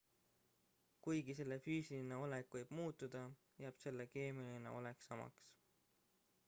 [1.07, 3.23] kuigi selle füüsiline olek võib muutuda
[3.65, 5.45] jääb selle keemiline olek samaks